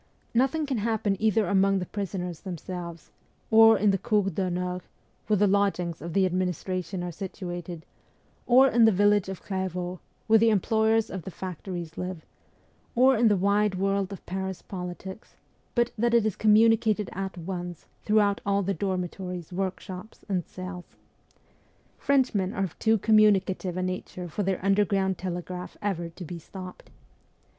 [0.33, 3.11] Nothing can happen either among the prisoners themselves,
[3.51, 4.81] or in the cour d'honneur,
[5.27, 7.85] where the lodgings of the administration are situated,
[8.47, 12.25] or in the village of Clairvaux, where the employers of the factories live,
[12.95, 15.35] or in the wide world of Paris politics,
[15.75, 20.95] but that it is communicated at once throughout all the dormitories, workshops, and cells.
[21.99, 26.89] Frenchmen are of too communicative a nature for their underground telegraph ever to be stopped.